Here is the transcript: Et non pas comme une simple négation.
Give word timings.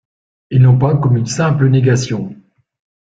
Et 0.49 0.57
non 0.57 0.79
pas 0.79 0.97
comme 0.97 1.15
une 1.15 1.27
simple 1.27 1.69
négation. 1.69 2.35